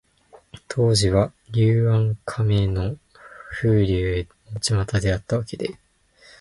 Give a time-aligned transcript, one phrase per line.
[0.67, 2.97] 当時は、柳暗花明の
[3.51, 5.77] 風流のちまたであったわけで、